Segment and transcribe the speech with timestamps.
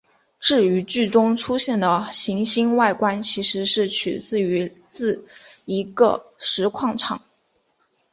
[0.39, 5.23] 至于剧中出现的行星外观其实是取景自
[5.65, 7.21] 一个石矿场。